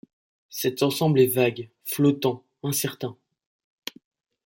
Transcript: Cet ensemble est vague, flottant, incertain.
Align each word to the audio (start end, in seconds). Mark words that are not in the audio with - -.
Cet 0.49 0.81
ensemble 0.81 1.19
est 1.19 1.27
vague, 1.27 1.69
flottant, 1.85 2.43
incertain. 2.63 3.15